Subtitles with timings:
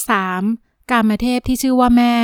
[0.00, 0.90] 3.
[0.90, 2.16] การมาเทพที่ชื่อว่าแม่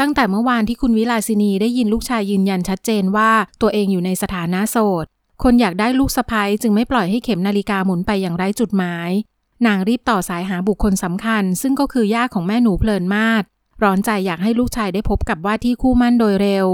[0.00, 5.04] ตั้งแต่เมื่อวานที่คุณวิลาสินีได้ยินลูกชายยืนยันชัดเจนว่าตัวเองอยู่ในสถานะโสด
[5.42, 9.10] คนอยากได้ลูกสะพ้ยจึงไม่ปล่อยให้เข็มนาฬิกาหมุนไปอย่างไร้จุดหมาย
[9.66, 13.42] นางรีบต่อสายหาบุคคลสำคัญ ซึ่งก็คือย่าของแม่หนูเพลินมาศ
[13.82, 16.66] ร้อนใจอยากให้ลูกชายได้พบกับว่าที่คู่มั่นโดยเร็ว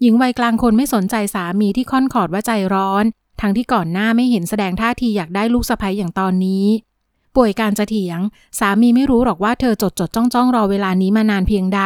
[0.00, 3.04] หญิงวัยกลางคนไม่สนใจสามีที่ค่อนขอดว่าใจร้อน
[3.40, 6.64] ทั้งที่ก่อนหน้าไม่เห็นแสดงท่าทีอยากได้ลูกสะใภ้อย่างตอนนี้
[7.36, 8.20] ป่วยการจะเถียง
[8.58, 11.82] สามีไม่รู้หรอกว่าเธอจดจดจ้องจ้องรอเวลานี้มานานเพียงใด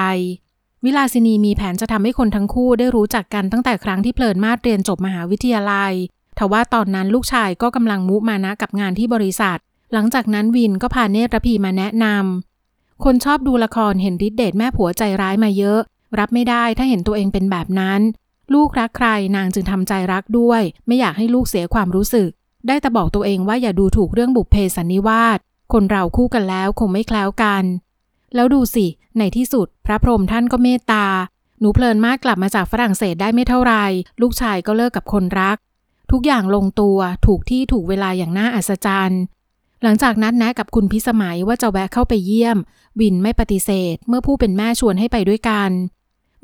[0.84, 5.92] วิลาสินีมีแผนจะทำให้คนทั้งคู่ได้รู้จักกันตั้งแต่ครั้งที่เพลินมาเรียนจบมหาวิทยาลัย
[6.38, 9.58] ทว่าตอนนั้นลูกชายก็กำลังมุมานะกับงานที่บริษัท
[9.92, 15.80] หลังจากนั้นวินก็พาเนตรพีมาแนะนำคนชอบดูละครเห็นฤทธิเดชแม่ผัวใจร้ายมาเยอะ
[16.18, 18.00] รับไม่ได้ถ้าเห็นตัวเองเป็นแบบนั้น
[18.54, 22.30] ลูกรักใครนางจึงทำใจรักด้วย ไม่อยากให้ลูกเสียความรู้สึก
[22.66, 25.38] ได้แต่บอกตัวเองว่าอย่าดูถูกเรื่องบุพเพสันนิวาส
[25.72, 27.64] คนเราคู่กันแล้วคงไม่แคล้วกัน
[28.34, 28.86] แล้วดูสิ
[29.18, 31.06] ในที่สุดพระพรหมท่านก็เมตตา
[31.60, 33.74] หนูเพลินมากกลับมาจากฝรั่งเศสได้ไม่เท่าไร
[34.20, 35.56] ลูกชายก็เลิกกับคนรัก
[36.10, 39.22] ทุกอย่างลงตัวถูกที่ถูกเวลาอย่างน่าอัศจรรย์
[39.82, 42.58] หลังจากนัดแนะกับคุณพิสมัยว่าจะแวะเข้าไปเยี่ยม
[43.00, 45.70] วินไม่ปฏิเสธ เมื่อผู้เป็นแม่ชวนให้ไปด้วยกัน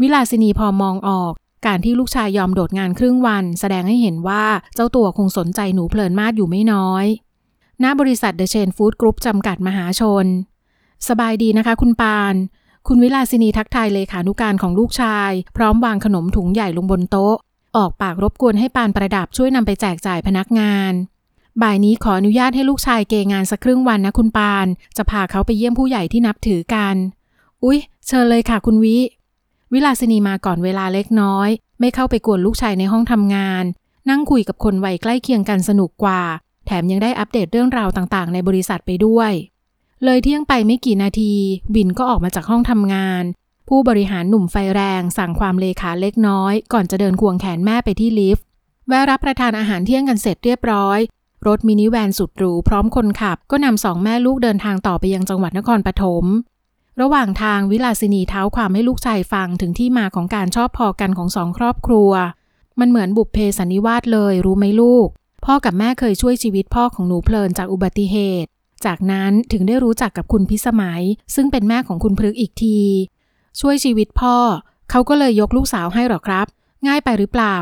[0.01, 1.33] วิลาสินีพอมองออก
[1.67, 7.07] การที่ลูกชายยอมโดดงานครึ่งวัน แสดงให้เห็นว่าเจ้าตัวคงสนใจหนูเพลินมากอยู่ไม่น้อย
[7.81, 10.27] หน้าบริษัทเดอะเชนฟู้ดกรุ๊ปจำกัดมหาชน
[11.09, 12.35] สบายดีนะคะคุณปาน
[12.89, 17.37] คุณวิลาสินีทักทายเลขานุการของลูกชาย พร้อมวางขนมถุงใหญ่ลงบนโต๊ะ
[17.77, 20.93] ออกปากรบกวนให้ปานประดับช่วยนำไปแจกจ่ายพนักงาน
[21.63, 26.95] บ่ายนี้ขออนุญาตให้ลูกชายเกงานสักครึ่งวันนะคุณปาน จะพาเขาไปเยี่ยมผู้ใหญ่ที่นับถือกัน
[27.65, 28.97] อุ๊ย เชิญเลยค่ะคุณวิ
[29.75, 31.49] วิลาสินีมาก่อนเวลาเล็กน้อย
[31.81, 33.65] ไม่เข้าไปกวนลูกชายในห้องทำงาน
[34.11, 36.23] นั่งคุยกับคนวัยใกล้เคียงกันสนุกกว่า
[36.67, 39.33] แถมยังได้อัปเดตเรื่องราวต่างๆ ในบริษัทไปด้วย
[40.05, 41.33] เลยเที่ยงไปไม่กี่นาที
[41.75, 43.25] บินก็ออกมาจากห้องทำงาน
[43.69, 48.45] ผู้บริหารหนุ่มไฟแรง สั่งความเลขาเล็กน้อย ก่อนจะเดินควงแขนแม่ไปที่ลิฟต์
[48.89, 50.99] แวะรับประทานอาหารเที่ยงกันเสร็จเรียบร้อย
[51.47, 56.25] รถมินิแวนสุดหรูพร้อมคนขับ ก็นำสองแม่ลูกเดินทางต่อไปยังจังหวัดนครปฐม
[57.01, 62.11] ระหว่างทางวิลาสินีเท้าความให้ลูกชายฟังถึงที่มาของการชอบพอกันของสองครอบครัว
[62.81, 65.09] มันเหมือนบุพเพสันนิวาสเลยรู้ไหมลูก
[65.45, 68.49] พ่อกับแม่เคยช่วยชีวิตพ่อของหนูเพลินจากอุบัติเหตุ
[68.85, 71.03] จากนั้นถึงได้รู้จักกับคุณพิสมัย
[71.35, 72.79] ซึ่งเป็นแม่ของคุณพฤกอีกที
[73.61, 74.37] ช่วยชีวิตพ่อ
[74.91, 76.47] เขาก็เลยยกลูกสาวให้หรอครับ
[76.87, 77.57] ง่ายไปหรือเปล่า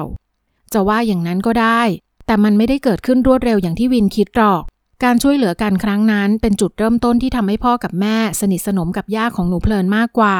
[0.72, 1.80] จะว่าอย่างนั้นก็ได้
[2.26, 4.62] แต่มันไม่ได้เกิดขึ้นรวดเร็วอย่างที่วินคิดหรอก
[5.04, 10.36] การช่วยเหลือกันครั้งนั้นเป็นจุดเริ่มต้นที่ทำให้พ่อกับแม่ สนิทสนมกับย่าของหนูเพลินมากกว่า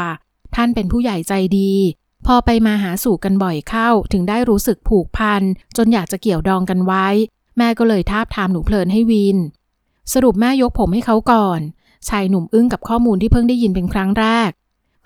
[0.54, 1.72] ท่านเป็นผู้ใหญ่ใจดี
[2.26, 5.42] พอไปมาหาสู่กันบ่อยเข้า ถึงได้รู้สึกผูกพัน
[5.76, 7.06] จนอยากจะเกี่ยวดองกันไว้
[7.58, 9.38] แม่ก็เลยทาบทามหนูเพลินให้วิน
[10.12, 11.60] สรุปแม่ยกผมให้เขาก่อน
[12.08, 14.50] ชายหนุ่มอึ้งกับข้อมูลที่เพิ่งได้ยินเป็นครั้งแรก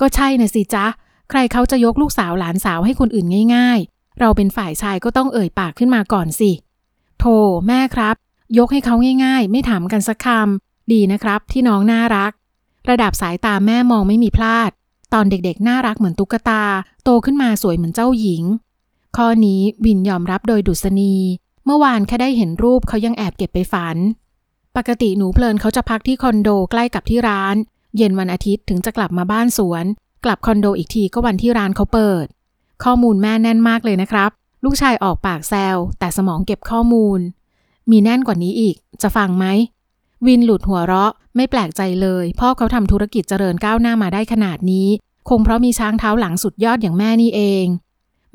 [0.00, 0.86] ก็ใช่นะสิจ๊ะ
[1.30, 6.50] ใครเขาจะยกลูกสาวหลานสาวให้คนอื่นง่าย ๆ เราเป็นฝ่ายชายก็ต้องเอ่ยปากขึ้นมาก่อนสิ
[7.18, 7.36] โธ่
[7.66, 8.16] แม่ครับ
[8.58, 12.32] ยกให้เขาง่าย ๆ ไม่ถามกันสักคำดีนะครับ ที่น้องน่ารัก
[12.90, 14.70] ระดับสายตาแม่มองไม่มีพลาด
[15.12, 16.62] ตอนเด็กๆ น่ารักเหมือนตุ๊กตา
[17.04, 18.42] โตขึ้นมาสวยเหมือนเจ้าหญิง
[19.16, 21.14] ข้อนี้วินยอมรับโดยดุษณี
[21.64, 23.96] เมื่อวานแค่ได้เห็นรูปเขายังแอบเก็บไปฝัน
[24.76, 27.56] ปกติหนูเพลินเขาจะพักที่คอนโดใกล้กับที่ร้าน
[27.96, 29.84] เย็นวันอาทิตย์ถึงจะกลับมาบ้านสวน
[30.24, 32.26] กลับคอนโดอีกทีก็วันที่ร้านเขาเปิด
[32.84, 34.30] ข้อมูลแม่แน่นมากเลยนะครับ
[34.64, 37.20] ลูกชายออกปากแซวแต่สมองเก็บข้อมูล
[37.90, 39.46] มีแน่นกว่านี้อีก จะฟังไหม
[40.26, 44.88] วินหลุดหัวเราะ ไม่แปลกใจเลย พ่อเขาทำธุรกิจเจริญก้าวหน้ามาได้ขนาดนี้
[45.28, 47.66] คงเพราะมีช้างเท้าหลังสุดยอดอย่างแม่นี่เอง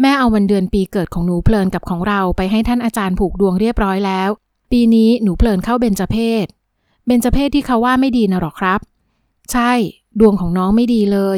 [0.02, 4.30] แม่เอาวันเดือนปีเกิดของหนูเพลินกับของเราไปให้ท่านอาจารย์ผูกดวงเรียบร้อยแล้ว
[4.72, 6.46] ปีนี้หนูเพลินเข้าเบญจเพศ
[7.06, 8.80] เบญจเพศที่เขาว่าไม่ดีนะหรอครับ
[9.52, 9.72] ใช่
[10.20, 11.38] ดวงของน้องไม่ดีเลย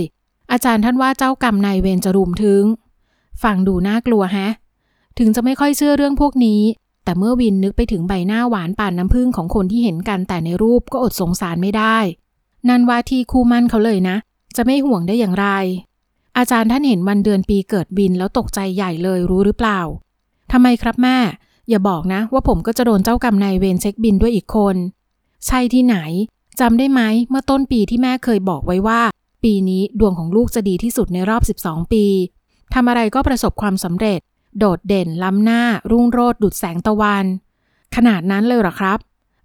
[0.52, 2.64] อาจารย์ท่านว่าเจ้ากรรมนายเวรจะรุมถึง
[3.44, 4.48] ฟังดูน่ากลัวฮะ
[5.18, 6.62] ถึงจะไม่ค่อยเชื่อเรื่องพวกนี้
[7.04, 11.98] แต่เมื่อวินนึกไปถึงใบหน้าหวานป่านน้ำผึ้งของคนที่เห็นกันแต่ในรูปก็อดสงสารไม่ได้
[12.70, 14.18] นั่นว่าที่คู่มั่นเขาเลยนะ
[14.56, 15.48] จะไม่ห่วงได้อย่างไร
[16.38, 19.80] อาจารย์ท่านเห็นวันเดือนปีเกิดบินแล้วตกใจใหญ่เลยรู้หรือเปล่า
[20.52, 21.18] ทำไมครับแม่
[21.70, 24.76] อย่าบอกนะ ว่าผมก็จะโดนเจ้ากรรมนายเวรเช็คบินด้วยอีกคน
[25.48, 25.98] ใช่ที่ไหน
[26.60, 29.02] จำได้ไหมเมื่อต้นปีที่แม่เคยบอกไว้ว่า
[29.44, 32.06] ปีนี้ดวงของลูกจะดีที่สุดในรอบ 12 ปี
[32.74, 34.20] ทำอะไรก็ประสบความสำเร็จ
[34.60, 35.62] โดดเด่นล้ำหน้า
[35.92, 37.26] รุ่งโรจน์ดุดแสงตะวัน
[37.96, 39.00] ขนาดนั้นเลยหรอครับ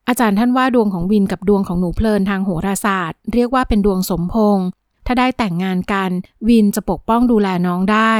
[0.09, 4.67] อาจารย์ท่านว่าดวงของวินกับดวงของหนูเพลินทางโหราศาสตร์ เรียกว่าเป็นดวงสมพงษ์
[5.07, 6.11] ถ้าได้แต่งงานกัน
[6.49, 8.15] วินจะปกป้องดูแลน้องได้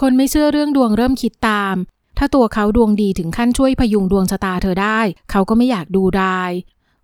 [0.00, 1.74] คนไม่เชื่อเรื่องดวงเริ่มคิดตาม
[2.18, 5.00] ถ้าตัวเขาดวงดีถึงขั้นช่วยพยุงดวงชะตาเธอได้
[5.30, 6.40] เขาก็ไม่อยากดูได้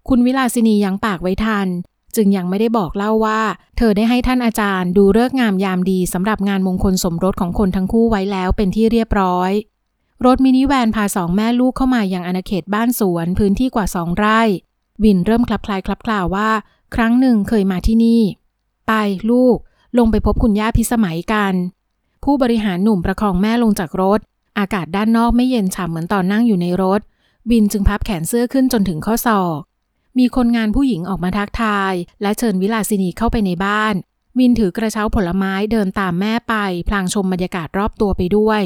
[0.08, 1.68] คุณวิลาสินียังปากไว้ทัน
[2.16, 3.40] จึงยังไม่ได้บอกเล่าว่า
[3.76, 9.52] เธอได้ให้ท่านอาจารย์ดูเลิกงามยามดีสำหรับงานมงคลสมรสของคนทั้งคู่ไว้แล้วเป็นที่เรียบร้อย
[10.26, 14.40] รถมินิแวนพาสองแม่ลูกเข้ามายังอาณาเขตบ้านสวนพื้นที่กว่าสองไร่
[15.02, 16.50] วินเริ่มคลับคลายคลับคลาวว่า
[16.94, 18.22] ครั้งหนึ่งเคยมาที่นี่
[18.88, 18.92] ไป
[19.30, 19.56] ลูก
[19.98, 21.54] ลงไปพบคุณย่าพิสมัยกัน
[22.24, 24.20] ผู้บริหารหนุ่มประคองแม่ลงจากรถ
[24.58, 27.00] อากาศด้านนอกไม่เย็นฉ่ำเหมือนตอนนั่งอยู่ในรถ
[27.50, 29.60] วินจึงพับแขนเสื้อขึ้นจนถึงข้อศอก
[30.18, 33.94] มีคนงานผู้หญิงออกมาทักทาย และเชิญวิลาสินีเข้าไปในบ้าน
[34.38, 36.54] วินถือกระเช้าผลไม้เดินตามแม่ไป
[36.88, 38.62] พลางชมบรรยากาศรอบตัวไปด้วย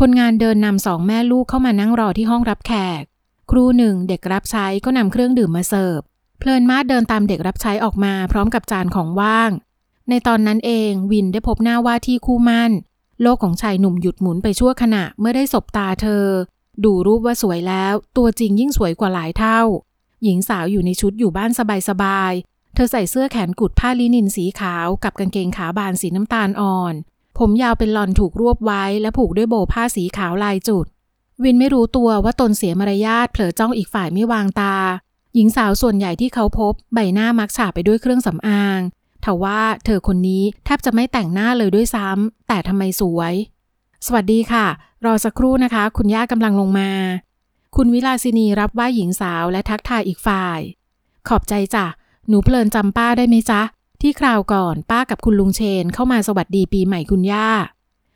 [0.00, 3.02] คนงานเดินนำสองแม่ลูกเข้ามานั่งรอที่ห้องรับแขก
[3.50, 6.00] ครูหนึ่งเด็กรับใช้ก็นำเครื่องดื่มมาเสิร์ฟ
[6.38, 9.50] เพลินมาเดินตามเด็กรับใช้ออกมาพร้อมกับจานของว่าง
[10.08, 12.72] ในตอนนั้นเองวินได้พบหน้าว่าที่คู่มั่น
[13.22, 16.24] โลกของชายหนุ่มหยุดหมุนไปชั่วขณะเมื่อได้สบตาเธอ
[16.84, 19.60] ดูรูปว่าสวยแล้ว ตัวจริงยิ่งสวยกว่าหลายเท่า
[20.24, 21.50] หญิงสาวอยู่ในชุดอยู่บ้าน
[21.88, 26.94] สบายๆ เธอใส่เสื้อแขนกุดผ้าลินินสีขาวกับกางเกงขาบานสีน้ำตาลอ่อน
[27.38, 30.86] ผมยาวเป็นหลอนถูกรวบไว้และผูกด้วยโบผ้าสีขาวลายจุด
[31.42, 34.74] วินไม่รู้ตัวว่าตนเสียมารยาทเผลอจ้องอีกฝ่ายไม่วางตา
[35.34, 38.80] หญิงสาวส่วนใหญ่ที่เขาพบ ใบหน้ามักฉาบไปด้วยเครื่องสำอาง
[39.24, 43.34] ทว่าเธอคนนี้แทบจะไม่แต่งหน้าเลยด้วยซ้ำแต่ทำไมสวย
[44.06, 44.66] สวัสดีค่ะ
[45.04, 46.90] รอสักครู่นะคะ คุณย่ากำลังลงมา
[47.80, 50.60] คุณวิลาสินีรับว่าหญิงสาวและทักทายอีกฝ่าย
[51.28, 51.86] ขอบใจจ้ะ
[52.28, 53.62] หนูเพลินจำป้าได้ไหมจ๊ะ
[54.02, 57.50] ที่คราวก่อนป้ากับคุณลุงเชนเข้ามาสวัสดีปีใหม่คุณย่า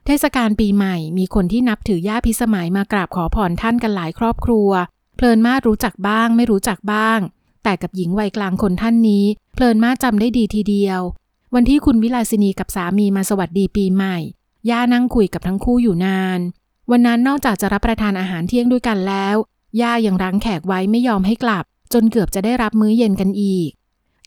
[0.07, 4.71] เทศกาลปีใหม่มีคนที่นับถือย่าพิสมัยมากราบขอพรท่านกันหลายครอบครัว
[5.17, 7.19] เพลินมากรู้จักบ้าง ไม่รู้จักบ้าง
[7.63, 9.25] แต่กับหญิงวัยกลางคนท่านนี้
[9.55, 11.01] เพลินมากจำได้ดีทีเดียว
[11.55, 14.17] วันที่คุณวิลาสินีกับสามีมาสวัสดีปีใหม่
[14.71, 16.41] ย่านั่งคุยกับทั้งคู่อยู่นาน
[16.91, 19.37] วันนั้นนอกจากจะรับประทานอาหารเที่ยงด้วยกันแล้ว
[19.81, 23.71] ย่ายังรั้งแขกไว้ไม่ยอมให้กลับ จนเกือบจะได้รับมื้อเย็นกันอีก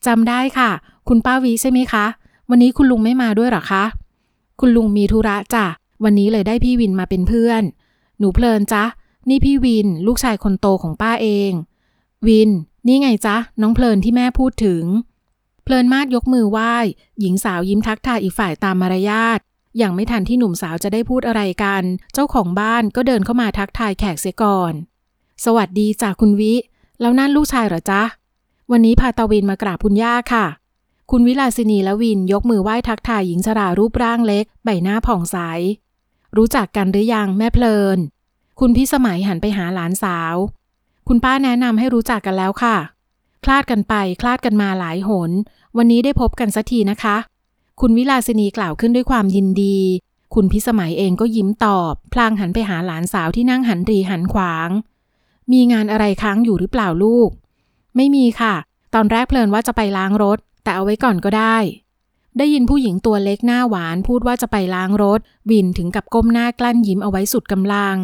[0.06, 0.72] จำได้ค่ะ
[1.08, 2.06] คุณป้าวีใช่ไหมคะ
[2.50, 3.84] วันนี้คุณลุงไม่มาด้วยหรอคะ
[4.60, 5.66] คุณลุงมีธุระจ้ะ
[6.04, 7.64] วันนี้เลยได้พี่วินมาเป็นเพื่อน
[8.20, 8.84] หนูเพลินจ๊ะ
[9.30, 11.52] นี่พี่วิน ลูกชายคนโตของป้าเอง
[12.28, 12.50] วิน
[12.88, 14.84] นี่ไงจ๊ะ น้องเพลินที่แม่พูดถึง
[15.64, 16.74] เพลินมากยกมือไหว้
[17.20, 19.40] หญิงสาวยิ้มทักทายอีกฝ่ายตามมารยาท
[19.78, 24.74] อย่างไม่ทันที่หนุ่มสาวจะได้พูดอะไรกัน เจ้าของบ้านก็เดินเข้ามาทักทายแขกเสียก่อน
[25.46, 26.54] สวัสดีจ้ะคุณวิ
[27.02, 28.02] แล้วนั่นลูกชายเหรอจ๊ะ
[28.72, 30.46] วันนี้พาตาวินมากราบคุณย่าค่ะ
[31.12, 35.38] คุณวิลาสินีและวินยกมือไหว้ทักทายหญิงชรารูปร่างเล็ก ใบหน้าผ่องใส
[36.38, 37.98] รู้จักกันหรือยังแม่เพลิน
[38.60, 40.36] คุณพี่สมัยหันไปหาหลานสาว
[41.08, 42.78] คุณป้าแนะนำให้รู้จักกันแล้วค่ะ
[43.44, 45.32] คลาดกันไปคลาดกันมาหลายหน
[45.78, 47.18] วันนี้ได้พบกันสักทีนะคะ
[47.82, 49.78] คุณวิลาสินีกล่าวขึ้นด้วยความยินดี
[50.34, 54.70] คุณพิสมัยเองก็ยิ้มตอบ พลางหันไปหาหลานสาวที่นั่งหันรีหันขวาง
[55.52, 57.30] มีงานอะไรค้างอยู่หรือเปล่าลูก
[57.96, 58.56] ไม่มีค่ะ
[58.94, 61.58] ตอนแรกเพลินว่าจะไปล้างรถ แต่เอาไว้ก่อนก็ได้
[62.38, 65.20] ได้ยินผู้หญิงตัวเล็กหน้าหวานพูดว่าจะไปล้างรถ
[65.50, 67.98] วินถึงกับก้มหน้ากลั้นยิ้มเอาไว้สุดกำลัง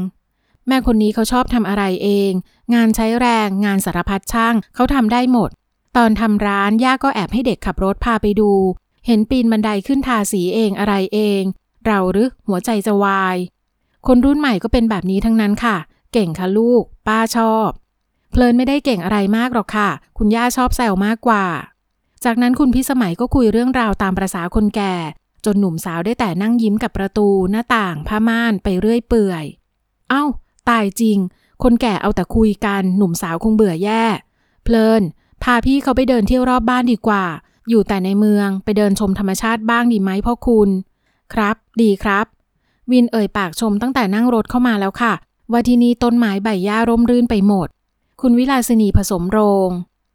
[0.68, 2.32] แม่คนนี้เขาชอบทำอะไรเอง
[2.74, 5.50] งานใช้แรง งานสารพัดช่างเขาทำได้หมด
[5.98, 8.52] ตอนทำร้านย่าก็แอบให้เด็กขับรถพาไปดู
[9.06, 11.42] เห็นปีนบันไดขึ้นทาสีเองอะไรเอง
[11.86, 13.38] เราหรือหัวใจจะวาย
[14.08, 15.78] คนรุ่นใหม่ก็เป็นแบบนี้ทั้งนั้นค่ะ
[16.14, 17.70] เก่งค่ะลูก ป้าชอบ
[18.32, 21.46] เพลินไม่ได้เก่งอะไรมากหรอกค่ะ คุณย่าชอบแซวมากกว่า
[22.24, 24.94] จากนั้นคุณพิสมัยก็คุยเรื่องราวตามประษาคนแก่
[25.46, 29.46] จนหนุ่มสาวได้แต่นั่งยิ้มกับประตู หน้าต่าง ผ้าม่านไปเรื่อยเปื่อย
[30.10, 30.24] เอ้า
[30.70, 31.18] ตายจริง
[31.64, 34.04] คนแก่เอาแต่คุยกัน หนุ่มสาวคงเบื่อแย่
[34.64, 35.02] เพลิน
[35.44, 37.26] พาพี่เขาไปเดินเที่ยวรอบบ้านดีกว่า
[37.70, 40.70] อยู่แต่ในเมืองไปเดินชมธรรมชาติบ้างดีไหมพ่อคุณ
[41.34, 42.26] ครับ ดีครับ
[42.92, 45.14] วินเอ่ยปากชมตั้งแต่นั่งรถเข้ามาแล้วค่ะ
[45.52, 47.68] ว่าที่นี่ต้นไม้ใบหญ้าร่มรื่นไปหมด
[48.22, 49.70] คุณวิลาสินีผสมโรง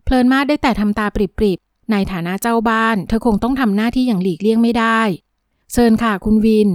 [0.05, 5.01] เพลินมากได้แต่ทำตาปริบๆ ในฐานะเจ้าบ้าน เธอคงต้องทำหน้าที่อย่างหลีกเลี่ยงไม่ได้
[5.73, 6.69] เชิญค่ะคุณวิน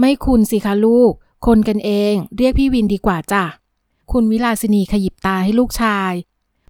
[0.00, 1.12] ไม่คุณสิคะลูก
[1.46, 3.44] คนกันเอง เรียกพี่วินดีกว่าจ้ะ
[4.12, 6.12] คุณวิลาสินีขยิบตาให้ลูกชาย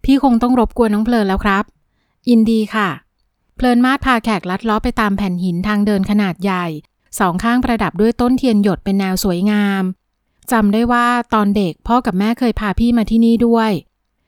[0.04, 1.64] พี่คงต้องรบกวนน้องเพลินแล้วครับ
[2.28, 2.88] ยินดีค่ะ
[3.56, 6.64] เพลินมาดพาแขกลัดล้อไปตามแผ่นหินทางเดินขนาดใหญ่
[7.18, 9.82] สองข้างประดับด้วยต้นเทียนหยดเป็นแนวสวยงาม
[10.52, 13.70] จำได้ว่าตอนเด็กพ่อกับแม่เคยพาพี่มาที่นี่ด้วย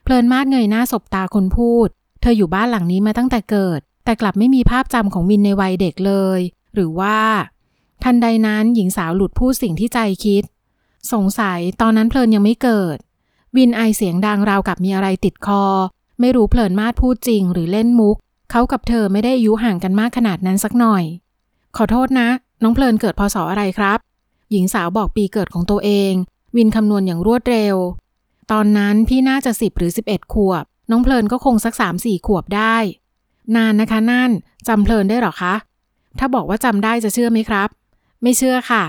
[0.02, 1.88] เพลินมาดเงยหน้าสบตาคนพูด
[2.20, 6.40] เธออยู่บ้านหลังนี้มาตั้งแต่เกิด แต่กลับไม่มีภาพจำของวินในวัยเด็กเลย
[6.74, 7.18] หรือว่า
[8.02, 10.42] ทันใดนั้นหญิงสาวหลุดพูดสิ่งที่ใจคิด
[11.12, 12.96] สงสัยตอนนั้นเพลินยังไม่เกิด
[13.56, 15.64] วินไอเสียงดังราวกับมีอะไรติดคอ
[16.20, 18.16] ไม่รู้เพลินมาดพูดจริง หรือเล่นมุก
[18.50, 21.04] เขากับเธอไม่ได้อายุห่างกันมากขนาดนั้นสักหน่อย
[21.76, 22.28] ขอโทษนะ
[22.62, 23.98] น้องเพลินเกิดพศออะไรครับ
[24.50, 26.12] หญิงสาวบอกปีเกิดของตัวเอง
[26.56, 27.76] วินคำนวณอย่างรวดเร็ว
[28.52, 32.76] ตอนนั้นพี่น่าจะสิบหรือสิบเอ็ดขวบ น้องเพลินก็คงสักสามสี่ขวบได้
[33.56, 34.30] นานนะคะนั่น
[34.68, 35.54] จำเพลินได้หรอคะ
[36.18, 37.68] ถ้าบอกว่าจำได้จะเชื่อไหมครับ
[38.22, 38.84] ไม่เชื่อค่ะ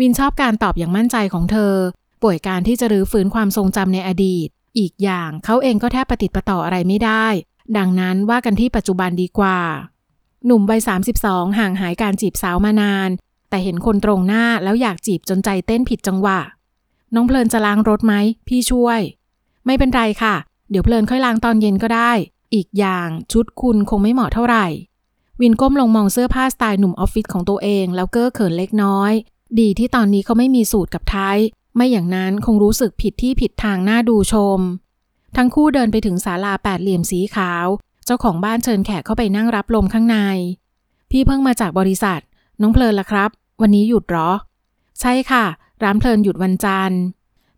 [0.00, 1.74] วินชอบการตอบอย่างมั่นใจของเธอ
[2.22, 7.26] ป่วยการที่จะรื้อฟื้นความทรงจำในอดีต อีกอย่างเขาเองก็แทบปฏิติประต่ออะไรไม่ได้
[7.76, 9.58] ดังนั้นว่ากันที่ปัจจุบันดีกว่า
[10.46, 10.80] หนุ่มวัย
[11.20, 13.10] 32 ห่างหายการจีบสาวมานาน
[13.50, 16.40] แต่เห็นคนตรงหน้าแล้วอยากจีบจนใจเต้นผิดจังหวะ
[17.14, 18.14] น้องเพลินจะล้างรถไหม
[18.48, 19.00] พี่ช่วย
[19.66, 20.34] ไม่เป็นไรค่ะ
[20.70, 22.12] เดี๋ยวเพลินค่อยล้างตอนเย็นก็ได้
[22.54, 24.66] อีกอย่างชุดคุณคงไม่เหมาะเท่าไหร่
[25.40, 29.12] วินก้มลงมองเสื้อผ้าสไตล์หนุ่มออฟฟิศของตัวเองแล้วเก้อเขินเล็กน้อย
[29.60, 31.38] ดีที่ตอนนี้เขาไม่มีสูตรกับไทย
[31.76, 34.58] ไม่อย่างนั้นคงรู้สึกผิดที่ผิดทางหน้าดูชม
[35.36, 37.66] ทั้งคู่เดินไปถึงศาลาแปดเหลี่ยมสีขาว
[38.04, 40.18] เจ้าของบ้านเชิญแขกเข้าไปนั่งรับลมข้างใน
[41.10, 42.20] พี่เพิ่งมาจากบริษัท
[42.60, 43.30] น้องเพลินละครับ
[43.60, 44.30] วันนี้หยุดหรอ
[45.00, 45.44] ใช่ค่ะ
[45.82, 47.00] ร้านเพลินหยุดวันจันทร์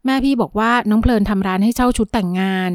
[0.04, 2.71] แม่พี่บอกว่าน้องเพลินทำร้านให้เช่าชุดแต่งงาน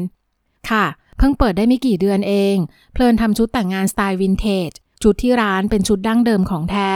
[0.70, 0.84] ค่ะ
[1.18, 2.56] เพิ่งเปิดได้ไม่กี่เดือนเอง
[2.92, 4.70] เพลินทำชุดแต่งงานสไตล์วินเทจ
[5.02, 6.90] ชุดที่ร้านเป็นชุดดั้งเดิมของแท้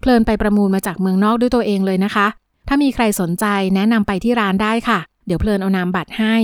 [0.00, 2.26] เพลินไปประมูลมาจากเมืองนอกด้วยตัวเองเลยนะคะ
[2.68, 6.36] ถ้ามีใครสนใจแนะนำไปที่ร้านได้ค่ะ เดี๋ยวเพลินเอานามบัตรให้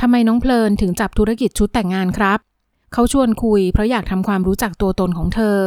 [0.00, 2.38] ทำไมน้องเพลินถึงจับธุรกิจชุดแต่งงานครับ
[2.92, 5.58] เขาชวนคุยเพราะอยากทำความรู้จักตัวตนของเธอ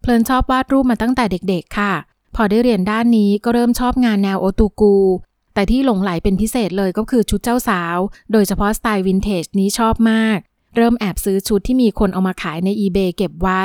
[0.00, 1.92] เพลินชอบวาดรูปมาตั้งแต่เด็กๆ ค่ะ
[2.34, 4.96] พอได้เรียนด้านนี้ก็เริ่มชอบงานแนวโอตูกู
[5.54, 7.96] แต่ที่หลงไหลเป็นพิเศษเลยก็คือชุดเจ้าสาว
[8.32, 10.38] โดยเฉพาะสไตล์วินเทจนี้ชอบมาก
[10.76, 13.62] เริ่มแอบซื้อชุดที่มีคนเอามาขายใน eBay เก็บไว้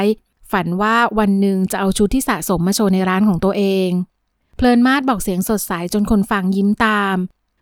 [0.51, 3.89] ฝันว่าวันหนึ่งจะเอาชุดที่สะสมมาโชว์ในร้านของตัวเอง
[4.55, 7.17] เพลินมาดบอกเสียงสดใสจนคนฟังยิ้มตาม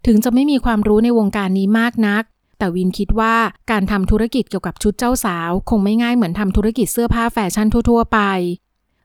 [0.06, 2.24] ถึงจะไม่มีความรู้ในวงการนี้มากนัก
[2.58, 3.36] แต่วินคิดว่า
[3.72, 8.20] การทำธุรกิจเกี่ยวกับชุดเจ้าสาว คงไม่ง่ายเหมือนทำธุรกิจเสื้อผ้าแฟชั่นทั่ว ๆ ไป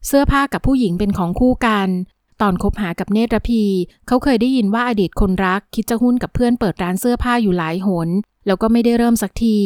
[0.06, 1.88] เสื้อผ้ากับผู้หญิงเป็นของคู่กัน
[2.40, 3.62] ตอนคบหากับเนตรพี
[4.06, 8.08] เขาเคยได้ยินว่าอดีตคนรัก คิดจะหุ้นกับเพื่อนเปิดร้านเสื้อผ้าอยู่หลายหน
[8.46, 9.58] แล้วก็ไม่ได้เริ่มสักที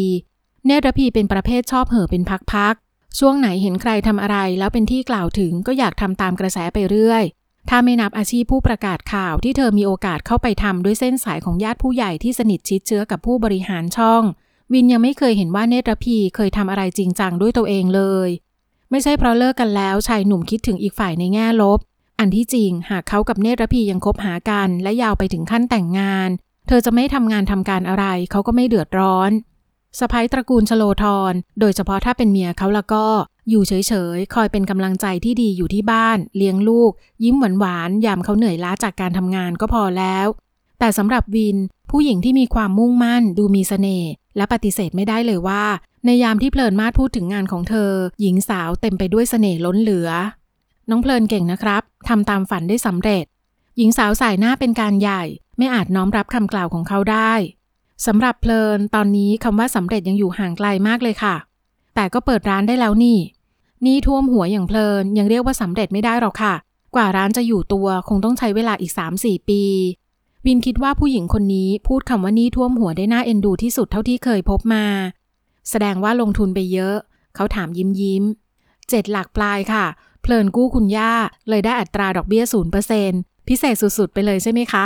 [0.67, 2.23] เนตรพีเป็นประเภทชอบเห่อเป็น
[2.53, 7.25] พักๆ ช่วงไหนเห็นใครทำอะไร แล้วเป็นที่กล่าวถึงก็อยากทำตามกระแสไปเรื่อย
[7.69, 14.23] ถ้าไม่นับอาชีพผู้ประกาศข่าวที่เธอมีโอกาสเข้าไปทำด้วยเส้นสายของญาติผู้ใหญ่ที่สนิทชิดเชื้อกับผู้บริหารช่อง
[14.73, 18.29] วินยังไม่เคยเห็นว่าเนตรพีเคยทำอะไรจริงจังด้วยตัวเองเลย
[18.91, 21.79] ไม่ใช่เพราะเลิกกันแล้วชายหนุ่มคิดถึงอีกฝ่ายในแง่ลบ
[22.19, 26.29] อันที่จริงหากเขากับเนตรพียังคบหากัน และยาวไปถึงขั้นแต่งงาน
[26.67, 29.31] เธอจะไม่ทำงานทำการอะไร เขาก็ไม่เดือดร้อน
[29.99, 33.05] สะพ้ยตระกูลชโลทรโดยเฉพาะถ้าเป็นเมียเขาแล้วก็
[33.51, 33.73] อยู่เฉ
[34.17, 36.93] ยๆ คอยเป็นกำลังใจที่ดีอยู่ที่บ้าน เลี้ยงลูก
[37.25, 40.27] ยิ้มหวานๆ ยามเขาเหนื่อยล้าจากการทำงานก็พอแล้ว
[40.85, 41.57] แต่สำหรับวิน
[41.91, 45.65] ผู้หญิงที่มีความมุ่งมั่น ดูมีสเสน่ห์และปฏิเสธไม่ได้เลยว่า
[46.05, 50.11] ในยามที่เพลินมาดพูดถึงงานของเธอ หญิงสาวเต็มไปด้วยเสน่ห์ล้นเหลือ
[50.91, 53.25] น้องเพลินเก่งนะครับทำตามฝันได้สำเร็จ
[53.77, 55.23] หญิงสาวสายหน้าเป็นการใหญ่
[55.59, 57.33] ไม่อาจน้อมรับคำกล่าวของเขาได้
[58.07, 61.37] สำหรับเพลินตอนนี้คำว่าสำเร็จยังอยู่ห่างไกลมากเลยค่ะ
[61.95, 63.19] แต่ก็เปิดร้านได้แล้วนี่
[63.87, 66.55] นี่ท่วมหัวอย่างเพลินยังเรียกว่าสำเร็จไม่ได้หรอกค่ะ
[66.95, 69.63] กว่าร้านจะอยู่ตัวคงต้องใช้เวลาอีก 3-4 ปี
[70.47, 74.85] วินคิดว่าผู้หญิงคนนี้พูดคำว่านี่ท่วมหัวได้น่าเอ็นดูที่สุดเท่าที่เคยพบมา
[75.71, 76.97] แสดงว่าลงทุนไปเยอะ
[77.35, 78.25] เขาถามยิ้มยิ้ม
[78.89, 79.85] เจ็ดหลักปลายค่ะ
[80.23, 81.13] เพลินกู้คุณย่า
[81.49, 83.11] เลยได้อัตราดอกเบี้ยศูนย์เปอร์เซ็น
[83.49, 84.85] พิเศษสุดๆ ไปเลยใช่ไหมคะ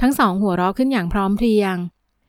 [0.00, 1.76] ทั้งสองหัวเราะขึ้นอย่างพร้อมเพรียง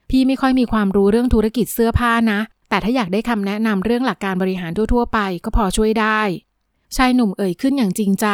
[0.10, 6.22] พี่ไม่ค่อยมีความรู้เรื่องธุรกิจเสื้อผ้านะ แต่ถ้าอยากได้คำแนะนำเรื่องหลักการบริหารทั่วๆ ไปก็พอช่วยได้
[6.96, 8.28] ชายหนุ่มเอ่ยขึ้นอย่างจริงใจ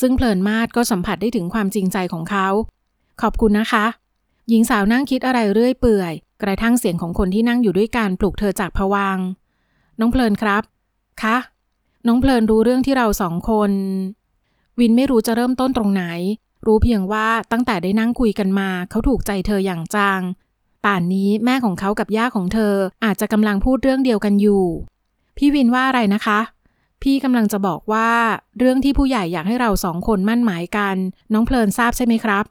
[0.00, 2.48] ซึ่งเพลินมาดก็สัมผัสได้ถึงความจริงใจของเขา
[3.22, 3.84] ขอบคุณนะคะ
[4.48, 6.12] หญิงสาวนั่งคิดอะไรเรื่อยเปื่อย
[6.42, 9.18] กระทั่งเสียงของคนที่นั่งอยู่ด้วยการปลุกเธอจากผวัง
[10.00, 10.62] น้องเพลินครับ
[11.22, 11.36] คะ
[12.06, 13.72] น้องเพลินรู้เรื่องที่เราสองคน
[14.78, 16.04] วินไม่รู้จะเริ่มต้นตรงไหน
[16.66, 20.20] รู้เพียงว่าตั้งแต่ได้นั่งคุยกันมา เขาถูกใจเธออย่างจัง
[20.84, 22.74] ป่านนี้แม่ของเขากับย่าของเธอ
[23.04, 24.64] อาจจะกำลังพูดเรื่องเดียวกันอยู่
[25.36, 26.40] พี่วินว่าอะไรนะคะ
[27.02, 28.10] พี่กำลังจะบอกว่า
[28.58, 30.96] เรื่องที่ผู้ใหญ่อยากให้เราสองคนมั่นหมายกัน
[31.32, 32.44] น้องเพลินทราบใช่ไหมครับ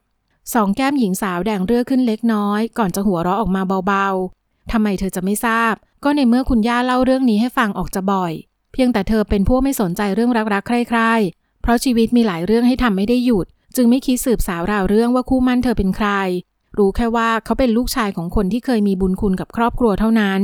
[0.53, 8.33] สองแก้มหญิงสาวแดงเรือขึ้นเล็กน้อย ก่อนจะหัวเราะออกมาเบาๆทำไมเธอจะไม่ทราบ ก็ในเมื่อคุณย่าเล่าเรื่องนี้ให้ฟังออกจะบ่อย
[8.71, 16.07] เพียงแต่เธอเป็นพวกไม่สนใจเรื่องรักๆใคร่ๆเพราะชีวิตมีหลายเรื่องให้ทำไม่ได้หยุด จึงไม่คิดสืบสาวราวเรื่องว่าคู่มั่นเธอเป็นใคร
[16.77, 20.39] รู้แค่ว่าเขาเป็นลูกชายของคนที่เคยมีบุญคุณกับครอบครัวเท่านั้น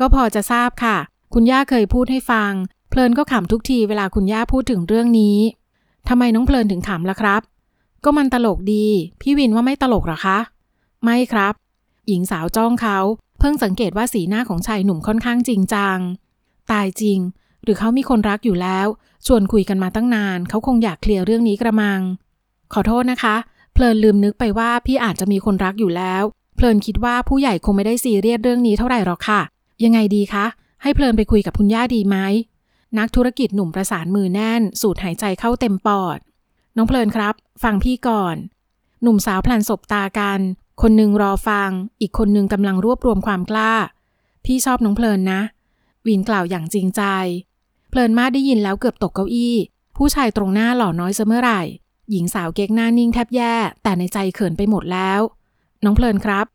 [0.00, 0.96] ก็พอจะทราบค่ะ
[1.34, 2.52] คุณย่าเคยพูดให้ฟัง
[2.90, 5.38] เพลินก็ขำทุกทีเวลาคุณย่าพูดถึงเรื่องนี้
[6.08, 7.42] ทำไมน้องเพลินถึงขำล่ะครับ
[8.04, 8.86] ก็มันตลกดี
[9.20, 10.38] พี่วินว่าไม่ตลกหรอคะ
[11.04, 11.54] ไม่ครับ
[12.08, 12.98] หญิงสาวจ้องเขา
[13.38, 15.98] เพิ่งสังเกตว่าสีหน้าของชายหนุ่มค่อนข้างจริงจัง
[16.70, 17.18] ตายจริง
[17.62, 18.86] หรือเขามีคนรักอยู่แล้ว
[19.26, 22.00] ชวนคุยกันมาตั้งนาน เขาคงอยากเคลียร์เรื่องนี้กระมัง
[22.72, 23.36] ขอโทษนะคะ
[23.72, 26.22] เพลินลืมนึกไปว่าพี่อาจจะมีคนรักอยู่แล้ว
[26.56, 29.40] เพลินคิดว่าผู้ใหญ่คงไม่ได้ซีเรียสเรื่องนี้เท่าไหร่หรอกค่ะ
[29.84, 30.46] ยังไงดีคะ
[30.82, 32.16] ให้เพลินไปคุยกับคุณย่าดีไหม
[32.98, 36.18] นักธุรกิจหนุ่มประสานมือแน่น สูดหายใจเข้าเต็มปอด
[36.80, 38.36] น้องเพลินครับ ฟังพี่ก่อน
[39.02, 40.40] หนุ่มสาวพลันสบตากัน
[40.82, 41.70] คนหนึ่งรอฟัง
[42.00, 43.72] อีกคนหนึ่งกำลังรวบรวมความกล้า
[44.44, 45.40] พี่ชอบน้องเพลินนะ
[46.06, 47.02] วินกล่าวอย่างจริงใจ
[47.90, 49.54] เพลินมากได้ยินแล้วเกือบตกเก้าอี้
[49.96, 51.60] ผู้ชายตรงหน้าหล่อน้อยเสเมื่อไหร่
[52.10, 55.20] หญิงสาวเก๊กหน้านิ่งแทบแย่ แต่ในใจเขินไปหมดแล้ว
[55.84, 56.46] น้องเพลินครับ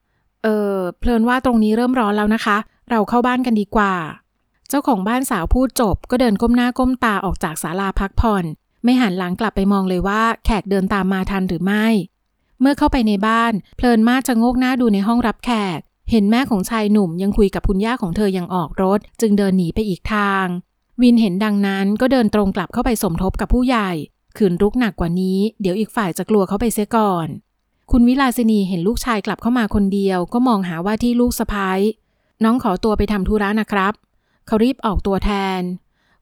[0.44, 2.58] เออเพลินว่าตรงนี้เริ่มร้อนแล้วนะคะ
[2.90, 3.94] เราเข้าบ้านกันดีกว่า
[4.70, 8.46] เจ้าของบ้านสาวพูดจบ ก็เดินก้มหน้าก้มตาออกจากศาลาพักผ่อน
[8.84, 11.86] ไม่หันหลังกลับไปมองเลยว่าแขกเดินตามมาทันหรือไม่
[12.60, 15.80] เมื่อเข้าไปในบ้าน เพลินมากจะงกหน้าดูในห้องรับแขก
[16.12, 20.46] เห็นแม่ของชายหนุ่มยังคุยกับคุณย่าของเธอยังออกรถ จึงเดินหนีไปอีกทาง
[21.02, 23.90] วินเห็นดังนั้นก็เดินตรงกลับเข้าไปสมทบกับผู้ใหญ่
[24.38, 27.28] ขืนรุกหนักกว่านี้ เดี๋ยวอีกฝ่ายจะกลัวเขาไปเสียก่อน
[27.92, 31.80] คุณวิลาสินีเห็นลูกชายกลับเข้ามาคนเดียว ก็มองหาว่าที่ลูกสะพ้าย
[32.44, 33.94] น้องขอตัวไปทำธุระนะครับ
[34.48, 35.62] เขารีบออกตัวแทน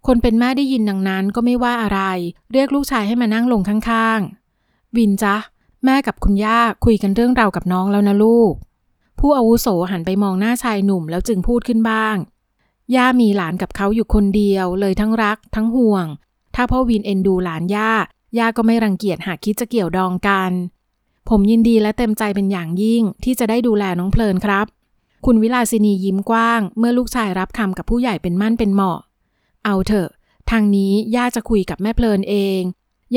[0.08, 2.02] คนเป็นแม่ได้ยินดังนั้นก็ไม่ว่าอะไร
[2.52, 5.36] เรียกลูกชายให้มานั่งลงข้างๆ วินจ๊ะ
[5.86, 8.54] แม่กับคุณย่าคุยกันเรื่องราวกับน้องแล้วนะลูก
[9.20, 12.16] ผู้อาวุโสหันไปมองหน้าชายหนุ่มแล้วจึงพูดขึ้นบ้าง
[12.96, 16.06] ย่ามีหลานกับเขาอยู่คนเดียว เลยทั้งรัก ทั้งห่วง
[16.56, 17.92] ถ้าพ่อวินเอ็นดูหลานย่า
[18.38, 20.52] ย่าก็ไม่รังเกียจหากคิดจะเกี่ยวดองกัน
[21.30, 24.66] ผมยินดีและเต็มใจเป็นอย่างยิ่งที่จะได้ดูแลน้องเพลินครับ
[25.26, 29.00] คุณวิลาสินียิ้มกว้าง เมื่อลูกชายรับคำกับผู้ใหญ่เป็นมั่นเป็นเหมาะ
[29.66, 30.10] เอาเถอะ
[30.52, 32.62] ทางนี้ย่าจะคุยกับแม่เพลินเอง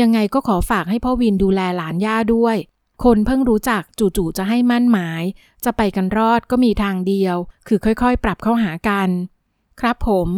[0.00, 2.56] ยังไงก็ขอฝากให้พ่อวินดูแลหลานย่าด้วย
[3.04, 5.22] คนเพิ่งรู้จักจู่ๆจะให้มั่นหมาย
[5.64, 7.36] จะไปกันรอดก็มีทางเดียว
[7.68, 9.08] คือค่อยๆ ปรับเข้าหากัน
[9.80, 10.28] ครับผม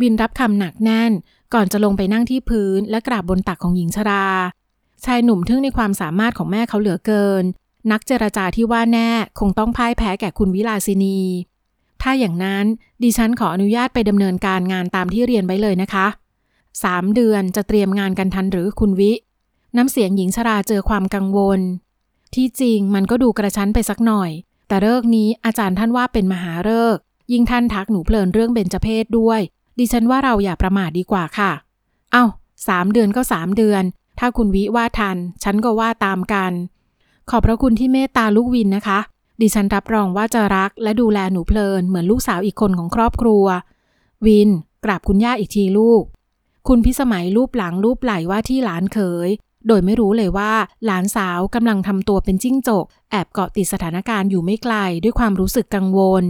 [0.00, 1.12] วินรับคำหนักแน่น
[1.54, 4.26] ก่อนจะลงไปนั่งที่พื้นและกราบบนตักของหญิงชรา
[5.04, 7.44] ชายหนุ่มทึ่งในความสามารถของแม่เขาเหลือเกิน
[7.92, 9.10] นักเจรจาที่ว่าแน่
[9.40, 11.18] คงต้องพ่ายแพ้แก่คุณวิลาสินี
[12.02, 12.64] ถ้าอย่างนั้น
[13.02, 16.06] ดิฉันขออนุญาตไปดำเนินการงานตามที่เรียนไว้เลยนะคะ
[16.84, 19.12] สามเดือนจะเตรียมงานกันทันหรือคุณวิ
[19.76, 21.60] น้ำเสียงหญิงชราเจอความกังวล
[22.34, 24.30] ที่จริงมันก็ดูกระชั้นไปสักหน่อย
[24.68, 26.96] แต่เลิกนี้อาจารย์ท่านว่าเป็นมหาเลิก
[27.32, 29.40] ยิ่งท่านทักหนูเพลินเรื่องเบญจเพศด้วย
[29.78, 31.52] ดิฉันว่าเราอย่าประมาทดีกว่าค่ะ
[32.12, 32.24] เอา้า
[32.68, 33.82] สามเดือนก็สามเดือน
[34.18, 36.52] ถ้าคุณวิว่าทัน ฉันก็ว่าตามกัน
[37.30, 38.98] ขอบพระคุณที่เมตตาลูกวินนะคะ
[39.40, 43.44] ดิฉันรับรองว่าจะรักและดูแลหนูเพลินเหมือนลูกสาวอีกคนของครอบครัว
[44.26, 44.50] วิน
[44.84, 46.02] กราบคุณย่าอีกทีลูก
[46.68, 49.28] คุณพิสมัยรูปหลังรูปไหลว่าที่หลานเขย
[49.68, 50.52] โดยไม่รู้เลยว่า
[50.84, 56.24] หลานสาวกำลังทำตัวเป็นจิ้งจก แอบเกาะติดสถานการณ์อยู่ไม่ไกลด้วยความรู้สึกกังวล